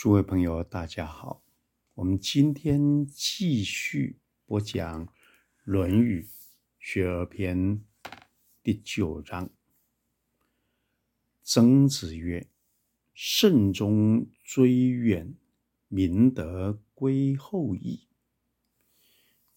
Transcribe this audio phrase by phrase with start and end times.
[0.00, 1.42] 诸位朋友，大家好，
[1.94, 5.06] 我们今天继续播讲
[5.64, 6.22] 《论语·
[6.78, 7.58] 学而篇》
[8.62, 9.50] 第九章。
[11.42, 12.46] 曾子曰
[13.12, 15.34] ：“慎终追远，
[15.88, 18.06] 民德归后矣。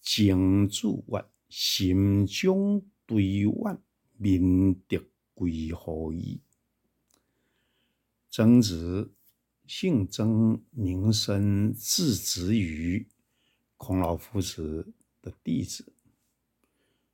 [0.00, 3.80] 经注万，心将对万，
[4.16, 5.04] 民德
[5.34, 6.40] 归后矣。”
[8.28, 9.14] 曾子，
[9.74, 13.08] 姓曾，名深，字子羽，
[13.78, 14.92] 孔老夫子
[15.22, 15.94] 的弟子，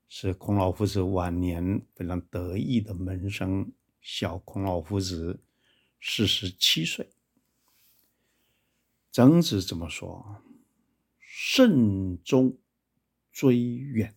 [0.09, 3.70] 是孔老夫子晚年非常得意的门生。
[4.00, 5.39] 小孔老夫子
[6.00, 7.09] 四十七岁。
[9.12, 10.43] 曾子怎么说？
[11.20, 12.59] 慎终
[13.31, 14.17] 追远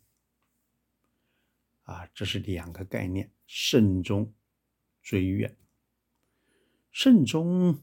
[1.83, 3.29] 啊，这是两个概念。
[3.45, 4.33] 慎终
[5.03, 5.55] 追远，
[6.91, 7.79] 慎终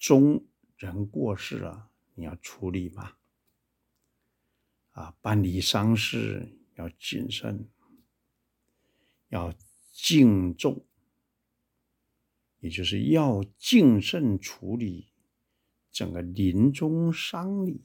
[0.00, 3.16] 啊，终人过世了，你要处理嘛。
[4.92, 7.68] 啊，办理丧事要谨慎，
[9.28, 9.54] 要。
[9.92, 10.86] 敬重，
[12.60, 15.08] 也就是要谨慎处理
[15.90, 17.84] 整个临终丧礼。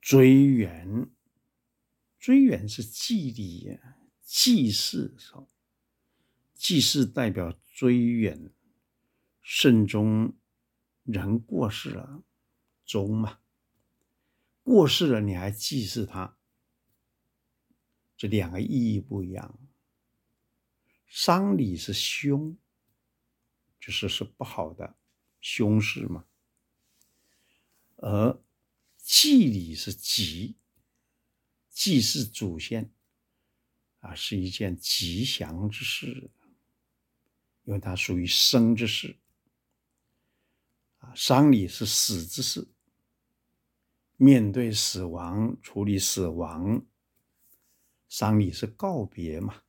[0.00, 1.10] 追远，
[2.20, 3.76] 追远是祭礼，
[4.22, 5.16] 祭祀，
[6.54, 8.52] 祭祀代表追远。
[9.46, 10.32] 慎终，
[11.02, 12.22] 人过世了，
[12.86, 13.40] 终嘛，
[14.62, 16.38] 过世了你还祭祀他，
[18.16, 19.58] 这两个意义不一样。
[21.06, 22.56] 丧礼是凶，
[23.78, 24.96] 就是是不好的
[25.42, 26.24] 凶事嘛。
[27.96, 28.40] 而
[28.96, 30.56] 祭礼是吉，
[31.68, 32.90] 祭祀祖先
[34.00, 36.30] 啊，是一件吉祥之事，
[37.64, 39.18] 因为它属于生之事。
[41.04, 42.66] 啊，丧礼是死之事，
[44.16, 46.82] 面对死亡，处理死亡，
[48.08, 49.62] 丧礼是告别嘛。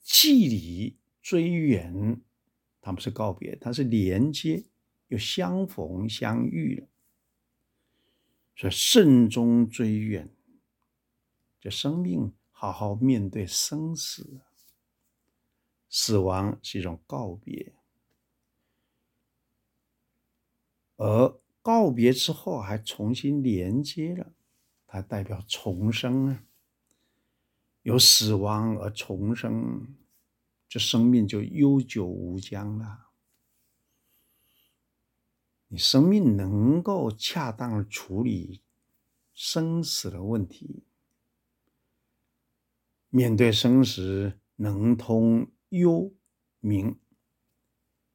[0.00, 2.20] 祭礼追远，
[2.80, 4.64] 它不是告别，它是连接，
[5.08, 6.88] 又相逢相遇了。
[8.56, 10.34] 所以慎终追远，
[11.60, 14.40] 这生命好好面对生死，
[15.88, 17.74] 死亡是一种告别，
[21.00, 24.34] 而告别之后还重新连接了，
[24.86, 26.44] 它代表重生啊。
[27.80, 29.96] 由死亡而重生，
[30.68, 33.06] 这生命就悠久无疆了。
[35.68, 38.60] 你生命能够恰当处理
[39.32, 40.84] 生死的问题，
[43.08, 46.12] 面对生死能通幽
[46.60, 46.96] 冥，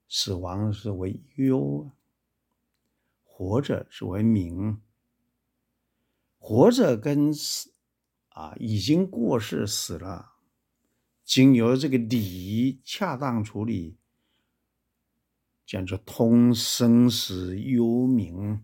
[0.08, 1.95] 死亡是为幽啊，
[3.38, 4.80] 活着是为名，
[6.38, 7.74] 活着跟死。
[8.30, 10.34] 啊，已经过世死了，
[11.24, 13.98] 经由这个礼恰当处理，
[15.66, 18.60] 叫做通生死幽冥，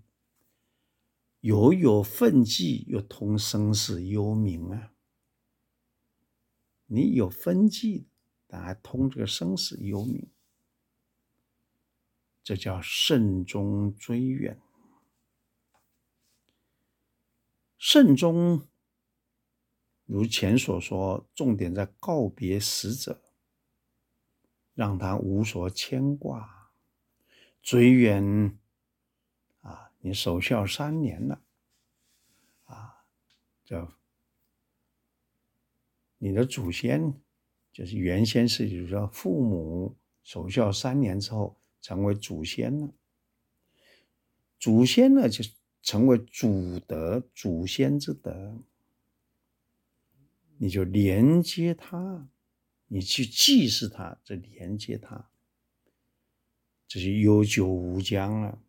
[1.39, 4.93] 有有分际，又通生死幽冥啊。
[6.87, 8.07] 你有分际，
[8.47, 10.27] 但还通这个生死幽冥，
[12.43, 14.59] 这叫慎终追远，
[17.77, 18.67] 慎终。
[20.05, 23.21] 如前所说，重点在告别死者，
[24.73, 26.73] 让他无所牵挂。
[27.61, 28.59] 追远
[29.61, 31.41] 啊，你守孝三年了
[32.65, 33.05] 啊，
[33.63, 33.87] 这
[36.17, 37.13] 你的祖先
[37.71, 42.93] 就是原先是，就是说父母守孝三年之后成为祖先了，
[44.59, 45.43] 祖先呢就
[45.81, 48.59] 成为祖德，祖先之德。
[50.57, 52.29] 你就连接他，
[52.85, 55.31] 你去祭祀他，这连接他，
[56.87, 58.61] 这是悠久无疆了。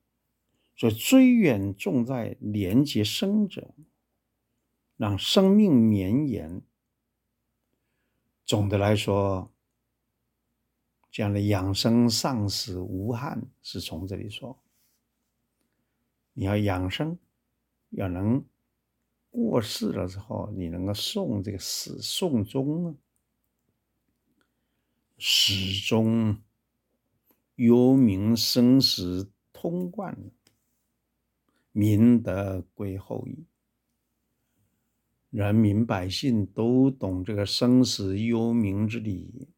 [0.74, 3.74] 所以追远重在连接生者，
[4.96, 6.62] 让生命绵延。
[8.46, 9.51] 总的来说，
[11.12, 14.58] 这样的养生丧死无憾是从这里说。
[16.32, 17.18] 你要养生，
[17.90, 18.42] 要能
[19.30, 22.96] 过世了之后，你能够送这个死送终呢？
[25.18, 26.40] 始终
[27.56, 30.18] 幽冥生死通贯，
[31.72, 33.44] 民德归后矣。
[35.28, 39.48] 人民百姓都懂这个生死幽冥之理，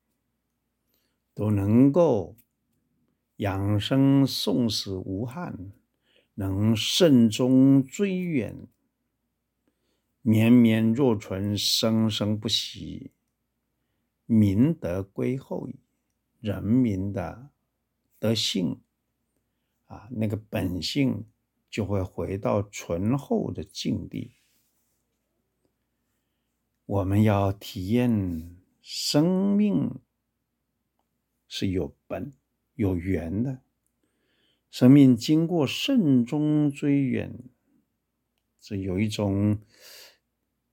[1.35, 2.37] 都能够
[3.37, 5.73] 养生送死无憾。
[6.37, 8.67] 能慎终追远，
[10.21, 13.13] 绵绵若存，生生不息，
[14.27, 15.79] 民德归后矣。
[16.41, 17.51] 人民的
[18.19, 18.81] 德性
[19.85, 21.25] 啊，那个本性
[21.71, 24.33] 就会回到醇厚的境地。
[26.85, 30.01] 我们要体验生命
[31.57, 32.33] 是有本
[32.75, 33.61] 有源的。
[34.73, 37.45] 生命经过慎终追远，
[38.61, 39.61] 是有一种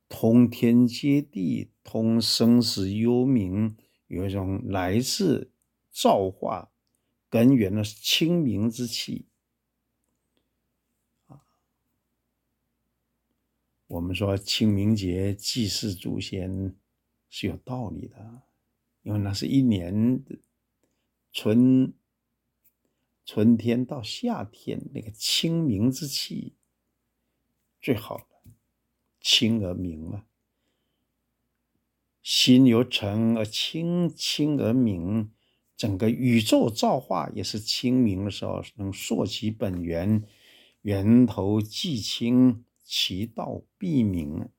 [0.10, 3.75] 通天接地、通生死幽冥，
[4.07, 5.51] 有一种来自
[5.92, 6.72] 造化
[7.30, 9.27] 根源的清明之气。
[13.86, 16.75] 我们说清明节祭祀祖先
[17.30, 18.42] 是有道理的，
[19.04, 20.39] 因为那是一年的
[21.31, 21.94] 春。
[23.24, 26.56] 春天到夏天，那个清明之气
[27.80, 28.25] 最好了，
[29.22, 30.25] 清而明嘛。
[32.22, 35.31] 心由诚而清，清而明，
[35.78, 40.27] 整个宇宙造化也是清明的时候，能溯其本源，
[40.81, 44.50] 源头既清，其道必明。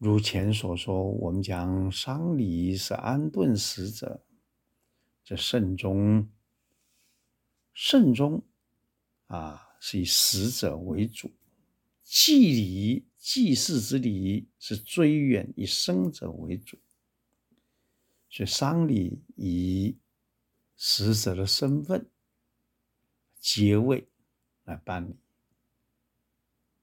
[0.00, 4.24] 如前所说，我们讲丧礼是安顿死者。
[5.22, 6.26] 这慎终，
[7.74, 8.42] 慎终
[9.26, 11.28] 啊，是以死者为主；
[12.02, 16.78] 祭礼、祭祀之礼是追远，以生者为主。
[18.30, 19.98] 所以丧礼以
[20.78, 22.08] 死者的身份
[23.38, 24.08] 阶位
[24.64, 25.14] 来办理，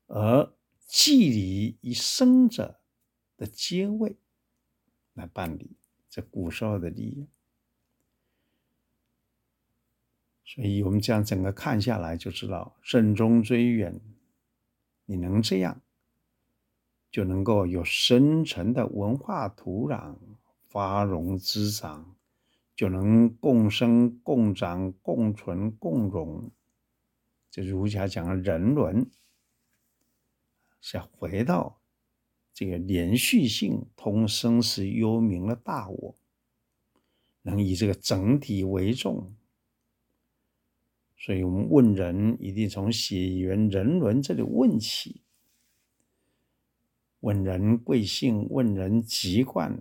[0.05, 0.53] 而
[0.85, 2.79] 祭礼以生者
[3.37, 4.17] 的阶位
[5.13, 5.77] 来办理。
[6.09, 7.27] 这古时候的礼。
[10.43, 14.01] 所以我们这样整个看下来，就知道慎终追远，
[15.05, 15.81] 你能这样，
[17.11, 20.15] 就能够有深沉的文化土壤
[20.65, 22.15] 发荣滋长，
[22.73, 26.49] 就能共生共长共存共荣。
[27.51, 29.09] 这儒家讲的人伦，
[30.79, 31.81] 是要回到
[32.57, 36.15] 这个连续性通生死幽冥的大我，
[37.43, 39.35] 能以这个整体为重。
[41.15, 45.21] 所以我们问人，一定从血缘人伦这里问起。
[47.19, 49.79] 问人贵姓，问人籍贯，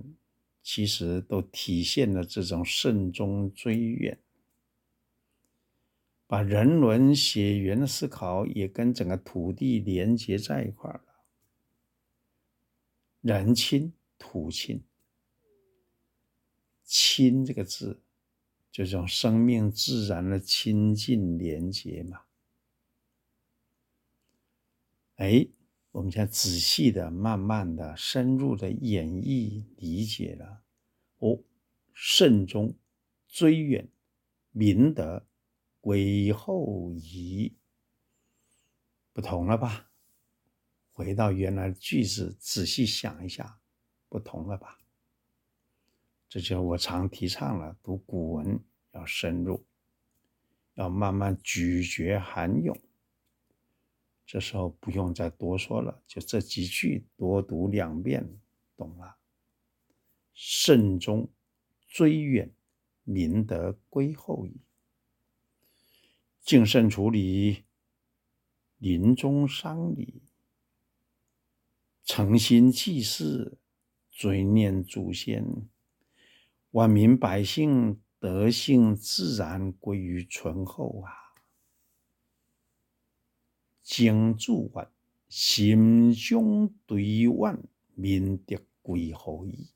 [0.62, 4.18] 其实都体现了这种慎终追远。
[6.26, 11.00] 把人伦血缘的思考，也跟整个土地连接在一块儿。
[13.34, 14.84] 人亲土亲，
[16.84, 18.00] 亲这个字。
[18.70, 22.20] 就这种生命自然的亲近连接嘛。
[25.16, 25.48] 哎，
[25.92, 30.62] 我们现在仔细的、慢慢的、深入的演绎理解了。
[31.18, 31.42] 哦，
[31.94, 32.76] 慎终
[33.26, 33.88] 追远，
[34.52, 35.26] 民德
[35.80, 37.56] 归后矣。
[39.14, 39.90] 不同了吧？
[40.96, 43.60] 回到原来的句子，仔细想一下，
[44.08, 44.78] 不同了吧？
[46.26, 48.58] 这就我常提倡了，读古文
[48.92, 49.62] 要深入，
[50.72, 52.74] 要慢慢咀嚼含咏。
[54.24, 58.26] 这时候不用再多说了，就这几句多读两遍，
[58.74, 59.18] 懂了。
[60.32, 61.28] 慎终
[61.86, 62.50] 追远，
[63.04, 64.62] 民德归后矣。
[66.40, 67.64] 谨慎处理
[68.78, 70.22] 临终丧礼，
[72.06, 73.58] 诚心祭祀，
[74.12, 75.44] 追念祖先。
[76.70, 81.34] 万民百姓德性自然归于醇厚啊！
[83.82, 84.88] 经注曰：
[85.28, 87.60] 心胸对万，
[87.96, 89.70] 民德归厚矣。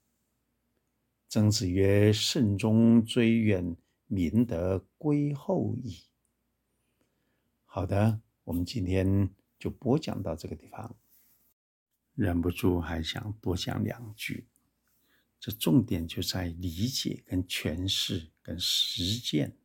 [1.29, 6.05] 曾子曰：慎终追远，民德归后矣。
[7.65, 10.95] 好的，我们今天就播讲到这个地方。
[12.21, 14.47] 忍不住还想多讲两句。
[15.39, 19.57] 这重点就在理解、跟诠释、跟实践。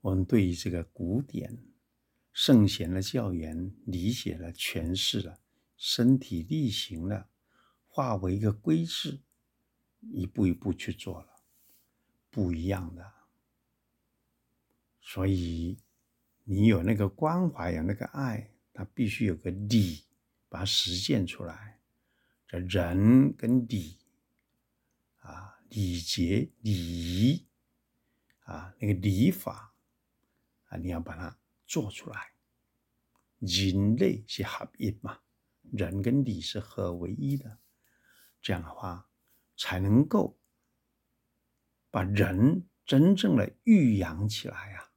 [0.00, 1.58] 我们对于这个古典
[2.32, 5.40] 圣贤的教言理解了、诠释了，
[5.76, 7.28] 身体力行了，
[7.88, 9.18] 化为一个规制，
[10.12, 11.42] 一步一步去做了，
[12.30, 13.14] 不一样的。
[15.00, 15.76] 所以
[16.44, 20.04] 你有那个关怀，有那个爱，它必须有个理，
[20.48, 21.78] 把它实践出来。
[22.46, 23.98] 这仁跟礼
[25.20, 27.46] 啊，礼节、礼仪
[28.44, 29.74] 啊，那个礼法
[30.68, 32.32] 啊，你要把它做出来。
[33.40, 35.20] 人类是合一嘛，
[35.70, 37.58] 人跟礼是合为一的，
[38.40, 39.08] 这样的话
[39.56, 40.38] 才能够
[41.90, 44.90] 把人真正的育养起来啊。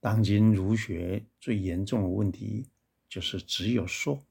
[0.00, 2.70] 当今儒学最严重的问题，
[3.10, 4.24] 就是只有说，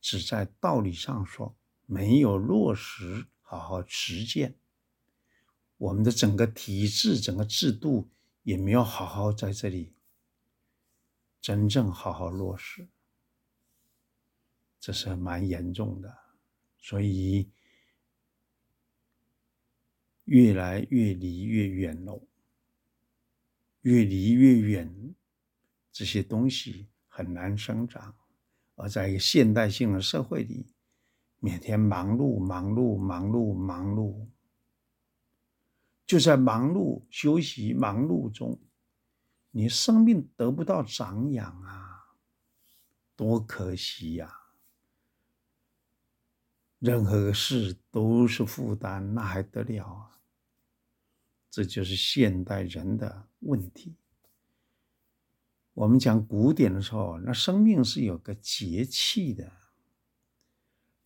[0.00, 1.54] 只在道理上说，
[1.84, 4.56] 没有落实，好好实践。
[5.76, 8.08] 我们的整个体制、整个制度
[8.42, 9.92] 也没有好好在这里
[11.42, 12.88] 真正好好落实，
[14.80, 16.18] 这是蛮严重的。
[16.78, 17.50] 所以
[20.24, 22.26] 越来越离越远喽。
[23.82, 25.14] 越离越远，
[25.90, 28.14] 这些东西很难生长。
[28.74, 30.74] 而在一个现代性的社会里，
[31.40, 34.26] 每天忙碌、忙碌、忙碌、忙碌，
[36.06, 38.58] 就在忙碌、休息、忙碌中，
[39.50, 42.16] 你生命得不到长养啊，
[43.14, 44.38] 多可惜呀！
[46.78, 50.18] 任何事都是负担，那还得了啊？
[51.50, 53.94] 这就是现代人的问题。
[55.74, 59.52] 我们讲古典的时候，那生命是有个节气的，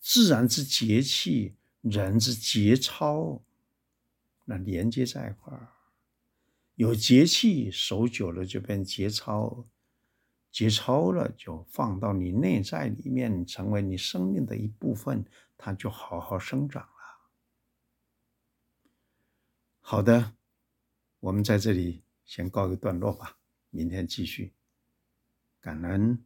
[0.00, 3.42] 自然之节气，人之节操，
[4.44, 5.68] 那连接在一块儿。
[6.74, 9.66] 有节气守久了就变节操，
[10.50, 15.24] 节操了就放到你内在里面，成为你生命的一部分，
[15.56, 16.88] 它就好好生长了。
[19.80, 20.34] 好的。
[21.20, 23.38] 我们在这里先告一个段落吧，
[23.70, 24.52] 明天继续。
[25.66, 26.24] 感恩。